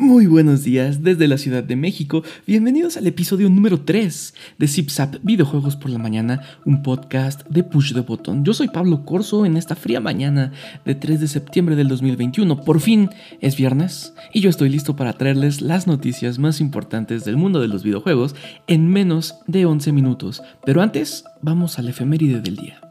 Muy 0.00 0.24
buenos 0.24 0.64
días 0.64 1.02
desde 1.02 1.28
la 1.28 1.36
Ciudad 1.36 1.62
de 1.62 1.76
México. 1.76 2.22
Bienvenidos 2.46 2.96
al 2.96 3.06
episodio 3.06 3.50
número 3.50 3.82
3 3.82 4.34
de 4.56 4.66
ZipZap 4.66 5.16
Videojuegos 5.22 5.76
por 5.76 5.90
la 5.90 5.98
Mañana, 5.98 6.40
un 6.64 6.82
podcast 6.82 7.46
de 7.50 7.62
Push 7.64 7.92
the 7.92 8.00
Button. 8.00 8.42
Yo 8.42 8.54
soy 8.54 8.68
Pablo 8.68 9.04
Corso 9.04 9.44
en 9.44 9.58
esta 9.58 9.76
fría 9.76 10.00
mañana 10.00 10.52
de 10.86 10.94
3 10.94 11.20
de 11.20 11.28
septiembre 11.28 11.76
del 11.76 11.88
2021. 11.88 12.62
Por 12.62 12.80
fin 12.80 13.10
es 13.42 13.58
viernes 13.58 14.14
y 14.32 14.40
yo 14.40 14.48
estoy 14.48 14.70
listo 14.70 14.96
para 14.96 15.12
traerles 15.12 15.60
las 15.60 15.86
noticias 15.86 16.38
más 16.38 16.62
importantes 16.62 17.26
del 17.26 17.36
mundo 17.36 17.60
de 17.60 17.68
los 17.68 17.82
videojuegos 17.82 18.34
en 18.68 18.88
menos 18.88 19.34
de 19.48 19.66
11 19.66 19.92
minutos. 19.92 20.42
Pero 20.64 20.80
antes, 20.80 21.24
vamos 21.42 21.78
al 21.78 21.88
efeméride 21.88 22.40
del 22.40 22.56
día. 22.56 22.89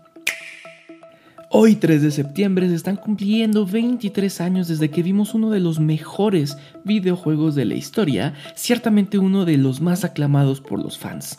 Hoy 1.51 1.77
3 1.77 2.03
de 2.03 2.11
septiembre 2.11 2.69
se 2.69 2.75
están 2.75 2.95
cumpliendo 2.95 3.65
23 3.65 4.39
años 4.39 4.67
desde 4.67 4.91
que 4.91 5.01
vimos 5.01 5.33
uno 5.33 5.49
de 5.49 5.59
los 5.59 5.79
mejores 5.79 6.59
videojuegos 6.83 7.55
de 7.55 7.65
la 7.65 7.73
historia, 7.73 8.35
ciertamente 8.53 9.17
uno 9.17 9.45
de 9.45 9.57
los 9.57 9.81
más 9.81 10.03
aclamados 10.03 10.61
por 10.61 10.77
los 10.77 10.99
fans. 10.99 11.37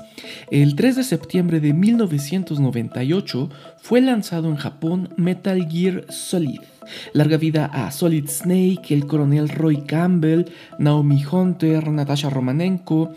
El 0.51 0.75
3 0.75 0.97
de 0.97 1.05
septiembre 1.05 1.61
de 1.61 1.75
1998 1.75 3.51
fue 3.79 4.01
lanzado 4.01 4.49
en 4.49 4.57
Japón 4.57 5.11
Metal 5.17 5.65
Gear 5.71 6.05
Solid. 6.09 6.61
Larga 7.13 7.37
vida 7.37 7.67
a 7.67 7.91
Solid 7.91 8.29
Snake, 8.29 8.95
el 8.95 9.07
coronel 9.07 9.49
Roy 9.49 9.83
Campbell, 9.83 10.47
Naomi 10.79 11.25
Hunter, 11.25 11.89
Natasha 11.91 12.31
Romanenko, 12.31 13.13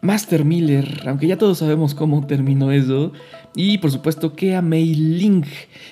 Master 0.00 0.44
Miller, 0.44 1.02
aunque 1.06 1.26
ya 1.26 1.38
todos 1.38 1.58
sabemos 1.58 1.94
cómo 1.94 2.26
terminó 2.26 2.70
eso, 2.70 3.12
y 3.54 3.78
por 3.78 3.90
supuesto 3.90 4.34
que 4.34 4.54
a 4.54 4.62
Mei 4.62 4.94
Ling, 4.94 5.44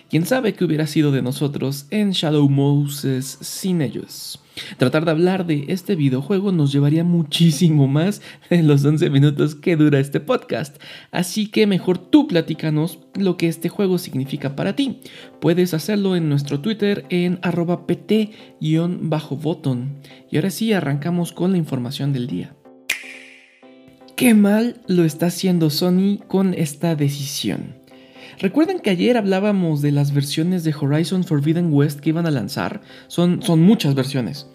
quien 0.08 0.26
sabe 0.26 0.54
que 0.54 0.64
hubiera 0.64 0.86
sido 0.86 1.10
de 1.10 1.22
nosotros 1.22 1.86
en 1.90 2.12
Shadow 2.12 2.48
Moses 2.48 3.38
sin 3.40 3.82
ellos. 3.82 4.40
Tratar 4.78 5.04
de 5.04 5.10
hablar 5.10 5.46
de 5.46 5.66
este 5.68 5.96
videojuego 5.96 6.52
nos 6.52 6.72
llevaría 6.72 7.04
muchísimo 7.04 7.86
más 7.88 8.22
en 8.50 8.66
los 8.66 8.84
11 8.84 9.10
minutos 9.10 9.54
que 9.54 9.76
dura 9.76 10.00
este 10.00 10.20
podcast, 10.20 10.76
así 11.10 11.48
que 11.48 11.66
mejor 11.66 11.98
tú 11.98 12.26
platícanos 12.26 12.98
lo 13.14 13.36
que 13.36 13.48
este 13.48 13.68
juego 13.68 13.98
significa 13.98 14.56
para 14.56 14.74
ti. 14.74 15.00
Puedes 15.40 15.74
hacerlo 15.74 16.16
en 16.16 16.28
nuestro 16.28 16.60
Twitter 16.60 17.04
en 17.10 17.38
arroba 17.42 17.86
pt-botón. 17.86 18.36
Y 20.30 20.36
ahora 20.36 20.50
sí, 20.50 20.72
arrancamos 20.72 21.32
con 21.32 21.52
la 21.52 21.58
información 21.58 22.12
del 22.12 22.26
día. 22.26 22.54
Qué 24.16 24.32
mal 24.34 24.80
lo 24.86 25.04
está 25.04 25.26
haciendo 25.26 25.68
Sony 25.68 26.18
con 26.26 26.54
esta 26.54 26.94
decisión. 26.96 27.85
Recuerden 28.38 28.80
que 28.80 28.90
ayer 28.90 29.16
hablábamos 29.16 29.82
de 29.82 29.92
las 29.92 30.12
versiones 30.12 30.64
de 30.64 30.74
Horizon 30.78 31.24
Forbidden 31.24 31.72
West 31.72 32.00
que 32.00 32.10
iban 32.10 32.26
a 32.26 32.30
lanzar. 32.30 32.80
Son, 33.08 33.42
son 33.42 33.62
muchas 33.62 33.94
versiones. 33.94 34.48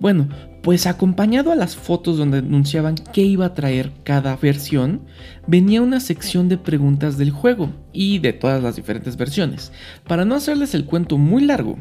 Bueno, 0.00 0.28
pues 0.62 0.86
acompañado 0.86 1.52
a 1.52 1.56
las 1.56 1.76
fotos 1.76 2.18
donde 2.18 2.38
anunciaban 2.38 2.96
qué 3.12 3.22
iba 3.22 3.46
a 3.46 3.54
traer 3.54 3.92
cada 4.02 4.36
versión, 4.36 5.02
venía 5.46 5.82
una 5.82 6.00
sección 6.00 6.48
de 6.48 6.58
preguntas 6.58 7.16
del 7.16 7.30
juego 7.30 7.70
y 7.92 8.18
de 8.18 8.32
todas 8.32 8.62
las 8.62 8.76
diferentes 8.76 9.16
versiones. 9.16 9.72
Para 10.06 10.24
no 10.24 10.34
hacerles 10.34 10.74
el 10.74 10.84
cuento 10.84 11.16
muy 11.16 11.44
largo, 11.44 11.78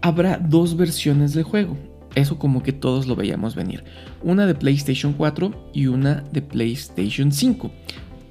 habrá 0.00 0.38
dos 0.38 0.76
versiones 0.76 1.34
del 1.34 1.44
juego. 1.44 1.76
Eso 2.14 2.38
como 2.38 2.62
que 2.62 2.72
todos 2.72 3.06
lo 3.06 3.14
veíamos 3.14 3.54
venir. 3.54 3.84
Una 4.22 4.46
de 4.46 4.54
PlayStation 4.54 5.12
4 5.12 5.70
y 5.72 5.86
una 5.86 6.24
de 6.32 6.42
PlayStation 6.42 7.30
5. 7.30 7.70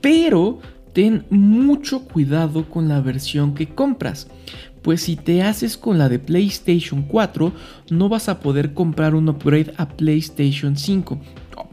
Pero 0.01 0.59
ten 0.93 1.25
mucho 1.29 2.05
cuidado 2.05 2.69
con 2.69 2.87
la 2.87 3.01
versión 3.01 3.53
que 3.53 3.67
compras. 3.67 4.27
Pues 4.81 5.01
si 5.01 5.15
te 5.15 5.43
haces 5.43 5.77
con 5.77 5.97
la 5.97 6.07
de 6.07 6.19
PlayStation 6.19 7.03
4, 7.03 7.51
no 7.89 8.09
vas 8.09 8.29
a 8.29 8.39
poder 8.39 8.73
comprar 8.73 9.13
un 9.13 9.27
upgrade 9.27 9.73
a 9.77 9.89
PlayStation 9.89 10.77
5 10.77 11.19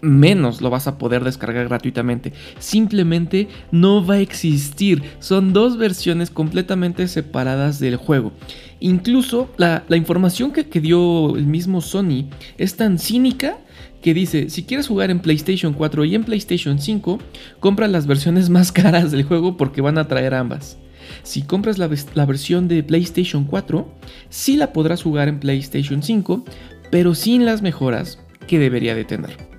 menos 0.00 0.60
lo 0.60 0.70
vas 0.70 0.86
a 0.86 0.98
poder 0.98 1.24
descargar 1.24 1.68
gratuitamente. 1.68 2.32
Simplemente 2.58 3.48
no 3.70 4.04
va 4.04 4.14
a 4.14 4.20
existir. 4.20 5.02
Son 5.18 5.52
dos 5.52 5.76
versiones 5.76 6.30
completamente 6.30 7.08
separadas 7.08 7.78
del 7.78 7.96
juego. 7.96 8.32
Incluso 8.80 9.50
la, 9.56 9.84
información 9.90 10.52
que, 10.52 10.80
dio 10.80 11.36
el 11.36 11.46
mismo 11.46 11.80
Sony 11.80 12.28
es 12.58 12.76
tan 12.76 12.98
cínica 12.98 13.58
que 14.02 14.14
dice, 14.14 14.50
si 14.50 14.64
quieres 14.64 14.86
jugar 14.86 15.10
en 15.10 15.20
PlayStation 15.20 15.72
4 15.72 16.04
y 16.04 16.14
en 16.14 16.24
PlayStation 16.24 16.78
5, 16.78 17.18
compra 17.58 17.88
las 17.88 18.06
versiones 18.06 18.50
más 18.50 18.72
caras 18.72 19.10
del 19.10 19.24
juego 19.24 19.56
porque 19.56 19.80
van 19.80 19.98
a 19.98 20.08
traer 20.08 20.34
ambas. 20.34 20.78
Si 21.22 21.42
compras 21.42 21.78
la, 21.78 21.88
la, 22.14 22.26
versión 22.26 22.68
de 22.68 22.82
PlayStation 22.82 23.44
4, 23.44 23.88
sí 24.28 24.56
la 24.56 24.72
podrás 24.72 25.02
jugar 25.02 25.28
en 25.28 25.40
PlayStation 25.40 26.02
5, 26.02 26.44
pero 26.90 27.14
sin 27.14 27.46
las 27.46 27.62
mejoras 27.62 28.18
que 28.46 28.58
debería 28.58 28.94
de 28.94 29.04
tener. 29.04 29.55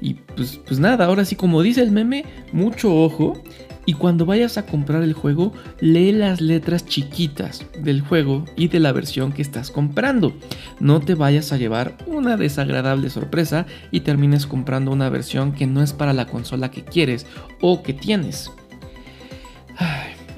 Y 0.00 0.14
pues, 0.14 0.60
pues 0.66 0.78
nada, 0.78 1.06
ahora 1.06 1.24
sí 1.24 1.36
como 1.36 1.62
dice 1.62 1.82
el 1.82 1.90
meme, 1.90 2.24
mucho 2.52 2.94
ojo. 2.94 3.42
Y 3.86 3.94
cuando 3.94 4.26
vayas 4.26 4.58
a 4.58 4.66
comprar 4.66 5.02
el 5.02 5.14
juego, 5.14 5.54
lee 5.80 6.12
las 6.12 6.42
letras 6.42 6.84
chiquitas 6.84 7.64
del 7.78 8.02
juego 8.02 8.44
y 8.54 8.68
de 8.68 8.80
la 8.80 8.92
versión 8.92 9.32
que 9.32 9.40
estás 9.40 9.70
comprando. 9.70 10.34
No 10.78 11.00
te 11.00 11.14
vayas 11.14 11.52
a 11.52 11.56
llevar 11.56 11.96
una 12.06 12.36
desagradable 12.36 13.08
sorpresa 13.08 13.64
y 13.90 14.00
termines 14.00 14.46
comprando 14.46 14.90
una 14.90 15.08
versión 15.08 15.52
que 15.52 15.66
no 15.66 15.82
es 15.82 15.94
para 15.94 16.12
la 16.12 16.26
consola 16.26 16.70
que 16.70 16.84
quieres 16.84 17.26
o 17.62 17.82
que 17.82 17.94
tienes. 17.94 18.50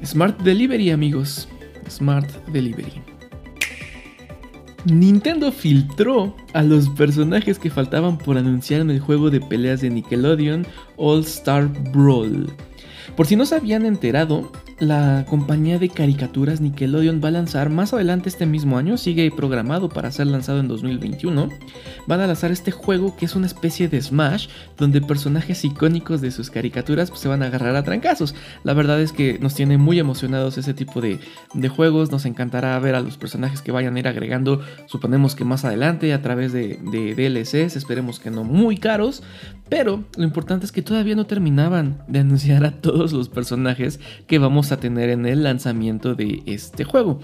Smart 0.04 0.40
Delivery 0.42 0.90
amigos. 0.90 1.48
Smart 1.88 2.30
Delivery. 2.52 3.19
Nintendo 4.86 5.52
filtró 5.52 6.34
a 6.54 6.62
los 6.62 6.88
personajes 6.90 7.58
que 7.58 7.70
faltaban 7.70 8.16
por 8.16 8.38
anunciar 8.38 8.80
en 8.80 8.90
el 8.90 9.00
juego 9.00 9.30
de 9.30 9.40
peleas 9.40 9.82
de 9.82 9.90
Nickelodeon 9.90 10.66
All 10.96 11.20
Star 11.20 11.68
Brawl. 11.92 12.50
Por 13.16 13.26
si 13.26 13.36
no 13.36 13.44
se 13.44 13.56
habían 13.56 13.84
enterado, 13.84 14.50
la 14.80 15.26
compañía 15.28 15.78
de 15.78 15.90
caricaturas 15.90 16.62
Nickelodeon 16.62 17.20
va 17.22 17.28
a 17.28 17.32
lanzar 17.32 17.68
más 17.68 17.92
adelante 17.92 18.30
este 18.30 18.46
mismo 18.46 18.78
año, 18.78 18.96
sigue 18.96 19.30
programado 19.30 19.90
para 19.90 20.10
ser 20.10 20.26
lanzado 20.26 20.58
en 20.58 20.68
2021. 20.68 21.50
Van 22.06 22.20
a 22.20 22.26
lanzar 22.26 22.50
este 22.50 22.70
juego 22.70 23.14
que 23.14 23.26
es 23.26 23.36
una 23.36 23.46
especie 23.46 23.88
de 23.88 24.00
Smash, 24.00 24.48
donde 24.78 25.02
personajes 25.02 25.64
icónicos 25.66 26.22
de 26.22 26.30
sus 26.30 26.50
caricaturas 26.50 27.10
pues, 27.10 27.20
se 27.20 27.28
van 27.28 27.42
a 27.42 27.46
agarrar 27.46 27.76
a 27.76 27.84
trancazos. 27.84 28.34
La 28.64 28.72
verdad 28.72 29.00
es 29.00 29.12
que 29.12 29.38
nos 29.38 29.54
tiene 29.54 29.76
muy 29.76 29.98
emocionados 29.98 30.56
ese 30.56 30.72
tipo 30.72 31.02
de, 31.02 31.20
juegos, 31.68 32.10
nos 32.10 32.24
encantará 32.24 32.78
ver 32.78 32.94
a 32.94 33.00
los 33.00 33.18
personajes 33.18 33.60
que 33.60 33.72
vayan 33.72 33.96
a 33.96 33.98
ir 33.98 34.08
agregando, 34.08 34.62
suponemos 34.86 35.34
que 35.34 35.44
más 35.44 35.64
adelante 35.66 36.14
a 36.14 36.22
través 36.22 36.52
de, 36.52 36.80
de 36.90 37.14
DLCs, 37.14 37.76
esperemos 37.76 38.18
que 38.18 38.30
no 38.30 38.44
muy 38.44 38.78
caros, 38.78 39.22
pero 39.70 40.04
lo 40.16 40.24
importante 40.24 40.66
es 40.66 40.72
que 40.72 40.82
todavía 40.82 41.14
no 41.14 41.26
terminaban 41.26 42.02
de 42.08 42.18
anunciar 42.18 42.64
a 42.64 42.72
todos 42.72 43.12
los 43.12 43.28
personajes 43.28 44.00
que 44.26 44.40
vamos 44.40 44.72
a 44.72 44.78
tener 44.78 45.10
en 45.10 45.24
el 45.26 45.44
lanzamiento 45.44 46.16
de 46.16 46.42
este 46.44 46.82
juego. 46.82 47.20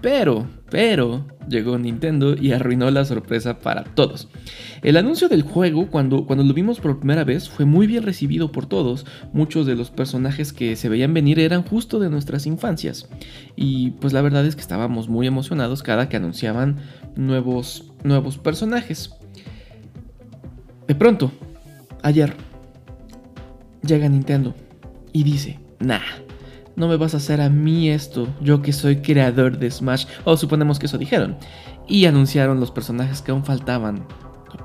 Pero, 0.00 0.46
pero, 0.70 1.24
llegó 1.48 1.78
Nintendo 1.78 2.34
y 2.38 2.52
arruinó 2.52 2.90
la 2.90 3.06
sorpresa 3.06 3.60
para 3.60 3.84
todos. 3.84 4.28
El 4.82 4.98
anuncio 4.98 5.28
del 5.28 5.42
juego, 5.42 5.86
cuando, 5.86 6.26
cuando 6.26 6.44
lo 6.44 6.52
vimos 6.52 6.80
por 6.80 6.98
primera 6.98 7.24
vez, 7.24 7.48
fue 7.48 7.64
muy 7.64 7.86
bien 7.86 8.02
recibido 8.02 8.52
por 8.52 8.66
todos. 8.66 9.06
Muchos 9.32 9.64
de 9.64 9.76
los 9.76 9.90
personajes 9.90 10.52
que 10.52 10.76
se 10.76 10.90
veían 10.90 11.14
venir 11.14 11.38
eran 11.38 11.62
justo 11.62 12.00
de 12.00 12.10
nuestras 12.10 12.44
infancias. 12.46 13.08
Y 13.56 13.92
pues 13.92 14.12
la 14.12 14.20
verdad 14.20 14.44
es 14.44 14.56
que 14.56 14.62
estábamos 14.62 15.08
muy 15.08 15.26
emocionados 15.26 15.82
cada 15.82 16.08
que 16.08 16.16
anunciaban 16.16 16.80
nuevos, 17.16 17.92
nuevos 18.02 18.36
personajes. 18.36 19.14
De 20.86 20.94
pronto, 20.94 21.32
ayer, 22.04 22.36
llega 23.82 24.08
Nintendo 24.08 24.54
y 25.12 25.24
dice, 25.24 25.58
nah 25.80 26.00
no 26.76 26.88
me 26.88 26.96
vas 26.96 27.14
a 27.14 27.18
hacer 27.18 27.40
a 27.40 27.48
mí 27.48 27.90
esto, 27.90 28.28
yo 28.40 28.62
que 28.62 28.72
soy 28.72 28.96
creador 28.96 29.58
de 29.58 29.70
Smash, 29.70 30.06
o 30.24 30.36
suponemos 30.36 30.78
que 30.78 30.86
eso 30.86 30.98
dijeron, 30.98 31.36
y 31.86 32.06
anunciaron 32.06 32.60
los 32.60 32.70
personajes 32.70 33.22
que 33.22 33.30
aún 33.30 33.44
faltaban 33.44 34.06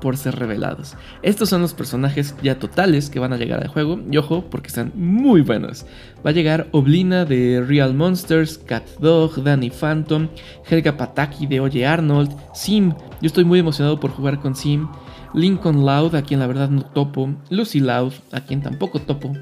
por 0.00 0.16
ser 0.16 0.36
revelados. 0.36 0.96
Estos 1.22 1.48
son 1.48 1.60
los 1.60 1.74
personajes 1.74 2.34
ya 2.42 2.58
totales 2.58 3.10
que 3.10 3.18
van 3.18 3.32
a 3.32 3.36
llegar 3.36 3.60
al 3.62 3.68
juego, 3.68 4.00
y 4.10 4.16
ojo, 4.16 4.44
porque 4.48 4.68
están 4.68 4.92
muy 4.94 5.42
buenos. 5.42 5.84
Va 6.24 6.30
a 6.30 6.32
llegar 6.32 6.68
Oblina 6.72 7.24
de 7.24 7.62
Real 7.66 7.94
Monsters, 7.94 8.58
Cat 8.58 8.84
Dog, 8.98 9.42
Danny 9.42 9.70
Phantom, 9.70 10.28
Helga 10.68 10.96
Pataki 10.96 11.46
de 11.46 11.60
Oye 11.60 11.86
Arnold, 11.86 12.34
Sim, 12.54 12.92
yo 13.20 13.26
estoy 13.26 13.44
muy 13.44 13.58
emocionado 13.58 14.00
por 14.00 14.10
jugar 14.10 14.40
con 14.40 14.56
Sim, 14.56 14.88
Lincoln 15.34 15.84
Loud, 15.84 16.14
a 16.14 16.22
quien 16.22 16.40
la 16.40 16.46
verdad 16.46 16.70
no 16.70 16.82
topo, 16.82 17.34
Lucy 17.50 17.80
Loud, 17.80 18.12
a 18.32 18.40
quien 18.40 18.62
tampoco 18.62 19.00
topo, 19.00 19.32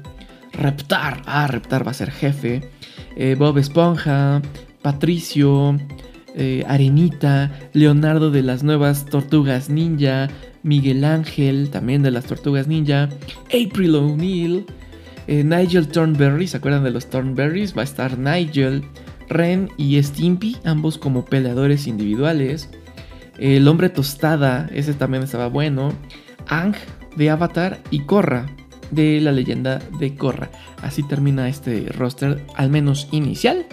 Reptar. 0.53 1.21
Ah, 1.25 1.47
Reptar 1.47 1.85
va 1.85 1.91
a 1.91 1.93
ser 1.93 2.11
jefe. 2.11 2.69
Eh, 3.15 3.35
Bob 3.37 3.57
Esponja. 3.57 4.41
Patricio. 4.81 5.77
Eh, 6.35 6.63
Arenita. 6.67 7.51
Leonardo 7.73 8.31
de 8.31 8.43
las 8.43 8.63
nuevas 8.63 9.05
Tortugas 9.05 9.69
Ninja. 9.69 10.27
Miguel 10.61 11.05
Ángel, 11.05 11.69
también 11.69 12.01
de 12.01 12.11
las 12.11 12.25
Tortugas 12.25 12.67
Ninja. 12.67 13.09
April 13.47 13.95
O'Neil. 13.95 14.65
Eh, 15.27 15.43
Nigel 15.43 15.87
Thornberry. 15.87 16.47
¿Se 16.47 16.57
acuerdan 16.57 16.83
de 16.83 16.91
los 16.91 17.09
Thornberries? 17.09 17.77
Va 17.77 17.81
a 17.81 17.85
estar 17.85 18.17
Nigel. 18.17 18.83
Ren 19.29 19.69
y 19.77 20.01
Stimpy, 20.01 20.57
ambos 20.65 20.97
como 20.97 21.23
peleadores 21.23 21.85
individuales. 21.85 22.69
El 23.39 23.67
hombre 23.69 23.89
tostada, 23.89 24.69
ese 24.73 24.93
también 24.93 25.23
estaba 25.23 25.47
bueno. 25.47 25.93
Ang 26.47 26.75
de 27.15 27.29
Avatar 27.29 27.79
y 27.89 28.01
Korra 28.01 28.45
de 28.91 29.21
la 29.21 29.31
leyenda 29.31 29.79
de 29.99 30.15
Korra. 30.15 30.49
Así 30.81 31.03
termina 31.03 31.47
este 31.47 31.87
roster, 31.89 32.45
al 32.55 32.69
menos 32.69 33.07
inicial, 33.11 33.65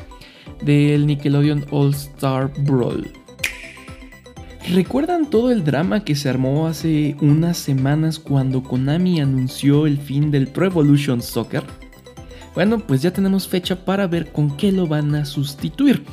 del 0.62 1.06
Nickelodeon 1.06 1.66
All 1.70 1.90
Star 1.90 2.52
Brawl. 2.60 3.10
¿Recuerdan 4.72 5.30
todo 5.30 5.52
el 5.52 5.64
drama 5.64 6.04
que 6.04 6.16
se 6.16 6.28
armó 6.28 6.66
hace 6.66 7.16
unas 7.20 7.56
semanas 7.56 8.18
cuando 8.18 8.62
Konami 8.62 9.20
anunció 9.20 9.86
el 9.86 9.98
fin 9.98 10.30
del 10.30 10.48
Pro 10.48 10.66
Evolution 10.66 11.22
Soccer? 11.22 11.62
Bueno, 12.54 12.78
pues 12.78 13.02
ya 13.02 13.12
tenemos 13.12 13.46
fecha 13.46 13.84
para 13.84 14.06
ver 14.06 14.32
con 14.32 14.56
qué 14.56 14.72
lo 14.72 14.86
van 14.86 15.14
a 15.14 15.24
sustituir. 15.24 16.04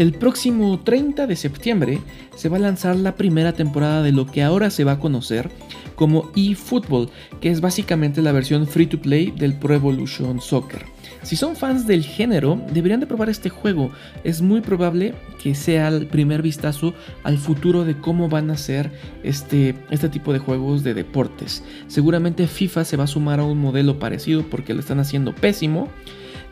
El 0.00 0.14
próximo 0.14 0.80
30 0.80 1.26
de 1.26 1.36
septiembre 1.36 1.98
se 2.34 2.48
va 2.48 2.56
a 2.56 2.60
lanzar 2.60 2.96
la 2.96 3.16
primera 3.16 3.52
temporada 3.52 4.02
de 4.02 4.12
lo 4.12 4.24
que 4.24 4.42
ahora 4.42 4.70
se 4.70 4.82
va 4.82 4.92
a 4.92 4.98
conocer 4.98 5.50
como 5.94 6.30
eFootball, 6.34 7.10
que 7.42 7.50
es 7.50 7.60
básicamente 7.60 8.22
la 8.22 8.32
versión 8.32 8.66
free 8.66 8.86
to 8.86 8.98
play 8.98 9.30
del 9.30 9.52
Pro 9.52 9.74
Evolution 9.74 10.40
Soccer. 10.40 10.86
Si 11.20 11.36
son 11.36 11.54
fans 11.54 11.86
del 11.86 12.02
género, 12.02 12.58
deberían 12.72 13.00
de 13.00 13.06
probar 13.06 13.28
este 13.28 13.50
juego. 13.50 13.90
Es 14.24 14.40
muy 14.40 14.62
probable 14.62 15.12
que 15.42 15.54
sea 15.54 15.88
el 15.88 16.06
primer 16.06 16.40
vistazo 16.40 16.94
al 17.22 17.36
futuro 17.36 17.84
de 17.84 17.98
cómo 17.98 18.30
van 18.30 18.50
a 18.50 18.56
ser 18.56 18.90
este, 19.22 19.74
este 19.90 20.08
tipo 20.08 20.32
de 20.32 20.38
juegos 20.38 20.82
de 20.82 20.94
deportes. 20.94 21.62
Seguramente 21.88 22.46
FIFA 22.46 22.86
se 22.86 22.96
va 22.96 23.04
a 23.04 23.06
sumar 23.06 23.38
a 23.38 23.44
un 23.44 23.58
modelo 23.58 23.98
parecido 23.98 24.44
porque 24.48 24.72
lo 24.72 24.80
están 24.80 24.98
haciendo 24.98 25.34
pésimo. 25.34 25.88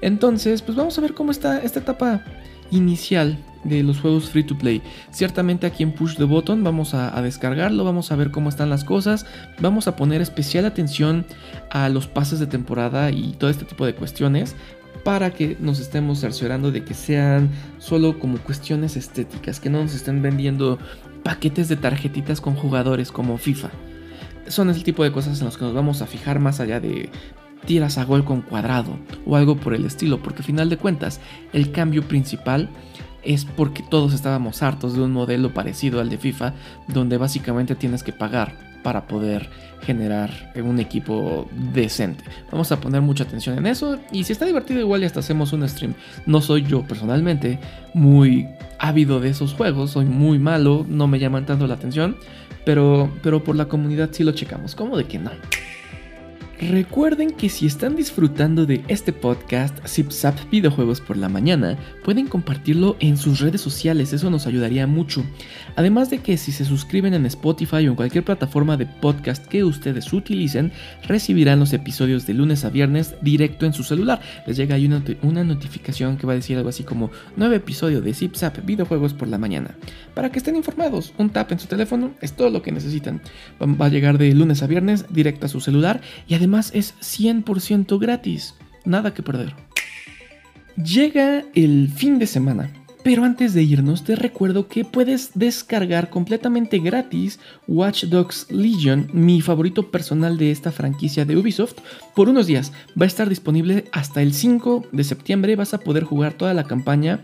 Entonces, 0.02 0.60
pues 0.60 0.76
vamos 0.76 0.98
a 0.98 1.00
ver 1.00 1.14
cómo 1.14 1.30
está 1.30 1.60
esta 1.60 1.80
etapa 1.80 2.22
inicial 2.70 3.38
de 3.64 3.82
los 3.82 4.00
juegos 4.00 4.30
free 4.30 4.44
to 4.44 4.56
play. 4.56 4.82
Ciertamente 5.10 5.66
aquí 5.66 5.82
en 5.82 5.92
Push 5.92 6.16
the 6.16 6.24
Button 6.24 6.64
vamos 6.64 6.94
a, 6.94 7.20
descargarlo, 7.22 7.84
vamos 7.84 8.12
a 8.12 8.16
ver 8.16 8.30
cómo 8.30 8.48
están 8.48 8.70
las 8.70 8.84
cosas, 8.84 9.26
vamos 9.60 9.88
a 9.88 9.96
poner 9.96 10.20
especial 10.20 10.64
atención 10.64 11.26
a 11.70 11.88
los 11.88 12.06
pases 12.06 12.38
de 12.38 12.46
temporada 12.46 13.10
y 13.10 13.32
todo 13.32 13.50
este 13.50 13.64
tipo 13.64 13.84
de 13.86 13.94
cuestiones 13.94 14.56
para 15.04 15.30
que 15.30 15.56
nos 15.60 15.80
estemos 15.80 16.20
cerciorando 16.20 16.70
de 16.70 16.84
que 16.84 16.94
sean 16.94 17.50
solo 17.78 18.18
como 18.18 18.38
cuestiones 18.38 18.96
estéticas, 18.96 19.60
que 19.60 19.70
no 19.70 19.82
nos 19.82 19.94
estén 19.94 20.22
vendiendo 20.22 20.78
paquetes 21.22 21.68
de 21.68 21.76
tarjetitas 21.76 22.40
con 22.40 22.54
jugadores 22.54 23.12
como 23.12 23.38
FIFA. 23.38 23.70
Son 24.48 24.70
el 24.70 24.82
tipo 24.82 25.04
de 25.04 25.12
cosas 25.12 25.38
en 25.40 25.44
las 25.44 25.56
que 25.56 25.64
nos 25.64 25.74
vamos 25.74 26.00
a 26.00 26.06
fijar 26.06 26.40
más 26.40 26.58
allá 26.58 26.80
de 26.80 27.10
tiras 27.66 27.98
a 27.98 28.04
gol 28.04 28.24
con 28.24 28.42
cuadrado 28.42 28.98
o 29.26 29.36
algo 29.36 29.56
por 29.56 29.74
el 29.74 29.84
estilo, 29.84 30.22
porque 30.22 30.38
al 30.38 30.44
final 30.44 30.70
de 30.70 30.78
cuentas 30.78 31.20
el 31.52 31.72
cambio 31.72 32.06
principal 32.06 32.68
es 33.22 33.44
porque 33.44 33.82
todos 33.82 34.14
estábamos 34.14 34.62
hartos 34.62 34.94
de 34.94 35.02
un 35.02 35.12
modelo 35.12 35.52
parecido 35.52 36.00
al 36.00 36.08
de 36.08 36.18
FIFA, 36.18 36.54
donde 36.86 37.18
básicamente 37.18 37.74
tienes 37.74 38.02
que 38.02 38.12
pagar 38.12 38.68
para 38.82 39.06
poder 39.06 39.50
generar 39.82 40.52
un 40.56 40.80
equipo 40.80 41.48
decente. 41.72 42.24
Vamos 42.50 42.72
a 42.72 42.80
poner 42.80 43.02
mucha 43.02 43.24
atención 43.24 43.58
en 43.58 43.66
eso 43.66 43.98
y 44.12 44.24
si 44.24 44.32
está 44.32 44.46
divertido 44.46 44.80
igual 44.80 45.02
y 45.02 45.06
hasta 45.06 45.20
hacemos 45.20 45.52
un 45.52 45.68
stream. 45.68 45.94
No 46.26 46.40
soy 46.40 46.62
yo 46.62 46.82
personalmente 46.84 47.58
muy 47.94 48.46
ávido 48.78 49.20
de 49.20 49.30
esos 49.30 49.54
juegos, 49.54 49.90
soy 49.90 50.06
muy 50.06 50.38
malo, 50.38 50.86
no 50.88 51.06
me 51.06 51.18
llaman 51.18 51.44
tanto 51.44 51.66
la 51.66 51.74
atención, 51.74 52.16
pero, 52.64 53.10
pero 53.22 53.42
por 53.42 53.56
la 53.56 53.66
comunidad 53.66 54.10
sí 54.12 54.24
lo 54.24 54.32
checamos, 54.32 54.74
¿cómo 54.74 54.96
de 54.96 55.04
que 55.04 55.18
no? 55.18 55.30
Recuerden 56.60 57.30
que 57.30 57.48
si 57.48 57.66
están 57.66 57.94
disfrutando 57.94 58.66
de 58.66 58.82
este 58.88 59.12
podcast 59.12 59.78
ZipZap 59.86 60.36
Videojuegos 60.50 61.00
por 61.00 61.16
la 61.16 61.28
mañana, 61.28 61.78
pueden 62.02 62.26
compartirlo 62.26 62.96
en 62.98 63.16
sus 63.16 63.38
redes 63.38 63.60
sociales, 63.60 64.12
eso 64.12 64.28
nos 64.28 64.48
ayudaría 64.48 64.88
mucho. 64.88 65.24
Además 65.76 66.10
de 66.10 66.18
que 66.18 66.36
si 66.36 66.50
se 66.50 66.64
suscriben 66.64 67.14
en 67.14 67.26
Spotify 67.26 67.76
o 67.86 67.90
en 67.90 67.94
cualquier 67.94 68.24
plataforma 68.24 68.76
de 68.76 68.86
podcast 68.86 69.46
que 69.46 69.62
ustedes 69.62 70.12
utilicen, 70.12 70.72
recibirán 71.06 71.60
los 71.60 71.72
episodios 71.72 72.26
de 72.26 72.34
lunes 72.34 72.64
a 72.64 72.70
viernes 72.70 73.14
directo 73.22 73.64
en 73.64 73.72
su 73.72 73.84
celular. 73.84 74.20
Les 74.44 74.56
llega 74.56 74.74
ahí 74.74 74.86
una, 74.86 75.00
una 75.22 75.44
notificación 75.44 76.16
que 76.16 76.26
va 76.26 76.32
a 76.32 76.36
decir 76.36 76.56
algo 76.56 76.70
así 76.70 76.82
como 76.82 77.12
nuevo 77.36 77.54
episodio 77.54 78.00
de 78.00 78.12
ZipZap 78.12 78.66
Videojuegos 78.66 79.14
por 79.14 79.28
la 79.28 79.38
mañana. 79.38 79.76
Para 80.12 80.32
que 80.32 80.38
estén 80.40 80.56
informados, 80.56 81.14
un 81.18 81.30
tap 81.30 81.52
en 81.52 81.60
su 81.60 81.68
teléfono 81.68 82.14
es 82.20 82.32
todo 82.32 82.50
lo 82.50 82.62
que 82.62 82.72
necesitan. 82.72 83.20
Va 83.62 83.86
a 83.86 83.90
llegar 83.90 84.18
de 84.18 84.34
lunes 84.34 84.64
a 84.64 84.66
viernes 84.66 85.04
directo 85.08 85.46
a 85.46 85.48
su 85.48 85.60
celular 85.60 86.00
y 86.26 86.34
además 86.34 86.47
además 86.48 86.70
es 86.74 86.94
100% 87.02 87.98
gratis. 88.00 88.54
Nada 88.86 89.12
que 89.12 89.22
perder. 89.22 89.54
Llega 90.82 91.44
el 91.54 91.90
fin 91.94 92.18
de 92.18 92.26
semana. 92.26 92.70
Pero 93.04 93.24
antes 93.24 93.54
de 93.54 93.62
irnos 93.62 94.02
te 94.02 94.16
recuerdo 94.16 94.66
que 94.66 94.84
puedes 94.84 95.30
descargar 95.34 96.10
completamente 96.10 96.78
gratis 96.78 97.38
Watch 97.66 98.04
Dogs 98.04 98.50
Legion, 98.50 99.08
mi 99.12 99.40
favorito 99.40 99.90
personal 99.90 100.36
de 100.36 100.50
esta 100.50 100.72
franquicia 100.72 101.24
de 101.24 101.36
Ubisoft, 101.36 101.78
por 102.14 102.28
unos 102.28 102.46
días. 102.46 102.72
Va 103.00 103.04
a 103.04 103.06
estar 103.06 103.28
disponible 103.28 103.84
hasta 103.92 104.20
el 104.20 104.34
5 104.34 104.86
de 104.90 105.04
septiembre, 105.04 105.54
vas 105.54 105.74
a 105.74 105.80
poder 105.80 106.04
jugar 106.04 106.32
toda 106.34 106.54
la 106.54 106.64
campaña 106.64 107.20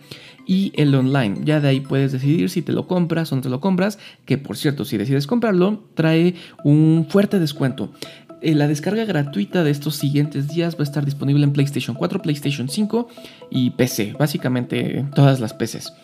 y 0.47 0.73
el 0.77 0.95
online. 0.95 1.41
Ya 1.45 1.61
de 1.61 1.69
ahí 1.69 1.81
puedes 1.81 2.13
decidir 2.13 2.51
si 2.51 2.63
te 2.63 2.73
lo 2.73 2.87
compras 2.87 3.33
o 3.33 3.37
no 3.37 3.43
te 3.43 3.49
lo 3.49 3.61
compras, 3.61 3.99
que 4.25 4.39
por 4.39 4.57
cierto 4.57 4.85
si 4.85 4.97
decides 4.97 5.27
comprarlo 5.27 5.85
trae 5.95 6.35
un 6.65 7.07
fuerte 7.11 7.39
descuento. 7.39 7.93
Eh, 8.45 8.55
la 8.55 8.69
descarga 8.69 9.07
gratuita 9.07 9.65
de 9.65 9.71
estos 9.71 9.97
siguientes 9.97 10.49
días 10.49 10.75
va 10.75 10.81
a 10.81 10.83
estar 10.83 11.03
disponible 11.07 11.45
en 11.45 11.55
PlayStation 11.55 11.97
4, 11.97 12.21
PlayStation 12.21 12.69
5 12.69 13.09
y 13.49 13.71
PC, 13.71 14.15
básicamente 14.19 15.07
todas 15.15 15.41
las 15.41 15.55
PCs. 15.55 15.95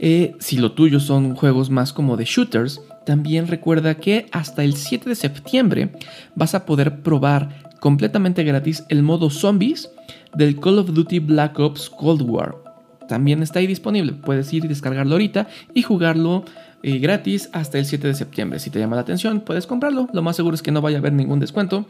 Eh, 0.00 0.34
si 0.40 0.56
lo 0.56 0.72
tuyo 0.72 0.98
son 0.98 1.36
juegos 1.36 1.70
más 1.70 1.92
como 1.92 2.16
de 2.16 2.24
shooters, 2.24 2.80
también 3.06 3.46
recuerda 3.46 3.94
que 3.94 4.26
hasta 4.32 4.64
el 4.64 4.74
7 4.74 5.08
de 5.08 5.14
septiembre 5.14 5.92
vas 6.34 6.56
a 6.56 6.66
poder 6.66 7.00
probar 7.00 7.70
completamente 7.78 8.42
gratis 8.42 8.82
el 8.88 9.04
modo 9.04 9.30
zombies 9.30 9.88
del 10.34 10.58
Call 10.58 10.80
of 10.80 10.94
Duty 10.94 11.20
Black 11.20 11.60
Ops 11.60 11.88
Cold 11.90 12.22
War. 12.22 12.63
También 13.08 13.42
está 13.42 13.58
ahí 13.58 13.66
disponible, 13.66 14.12
puedes 14.12 14.52
ir 14.52 14.64
y 14.64 14.68
descargarlo 14.68 15.14
ahorita 15.14 15.48
y 15.74 15.82
jugarlo 15.82 16.44
eh, 16.82 16.98
gratis 16.98 17.48
hasta 17.52 17.78
el 17.78 17.86
7 17.86 18.08
de 18.08 18.14
septiembre. 18.14 18.58
Si 18.58 18.70
te 18.70 18.78
llama 18.78 18.96
la 18.96 19.02
atención, 19.02 19.40
puedes 19.40 19.66
comprarlo. 19.66 20.08
Lo 20.12 20.22
más 20.22 20.36
seguro 20.36 20.54
es 20.54 20.62
que 20.62 20.70
no 20.70 20.82
vaya 20.82 20.98
a 20.98 21.00
haber 21.00 21.12
ningún 21.12 21.40
descuento, 21.40 21.86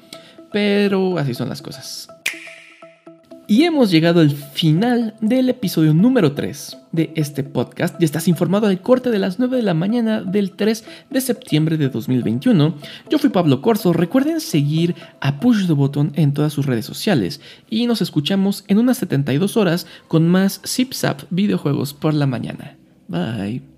pero 0.52 1.18
así 1.18 1.34
son 1.34 1.48
las 1.48 1.62
cosas. 1.62 2.08
Y 3.46 3.64
hemos 3.64 3.90
llegado 3.90 4.20
al 4.20 4.30
final 4.30 5.14
del 5.20 5.50
episodio 5.50 5.92
número 5.92 6.32
3 6.32 6.78
de 6.92 7.12
este 7.14 7.44
podcast. 7.44 7.94
Ya 7.98 8.06
estás 8.06 8.26
informado 8.26 8.68
al 8.68 8.80
corte 8.80 9.10
de 9.10 9.18
las 9.18 9.38
9 9.38 9.58
de 9.58 9.62
la 9.62 9.74
mañana 9.74 10.22
del 10.22 10.52
3 10.52 10.84
de 11.10 11.20
septiembre 11.20 11.76
de 11.76 11.90
2021. 11.90 12.74
Yo 13.10 13.18
fui 13.18 13.28
Pablo 13.28 13.60
Corso. 13.60 13.92
Recuerden 13.92 14.40
seguir 14.40 14.94
a 15.20 15.40
Push 15.40 15.66
the 15.66 15.74
Button 15.74 16.12
en 16.14 16.32
todas 16.32 16.54
sus 16.54 16.64
redes 16.64 16.86
sociales. 16.86 17.42
Y 17.68 17.86
nos 17.86 18.00
escuchamos 18.00 18.64
en 18.68 18.78
unas 18.78 18.96
72 18.98 19.58
horas 19.58 19.86
con 20.08 20.26
más 20.26 20.62
Zip 20.66 20.94
Zap 20.94 21.22
videojuegos 21.28 21.92
por 21.92 22.14
la 22.14 22.26
mañana. 22.26 22.78
Bye. 23.08 23.73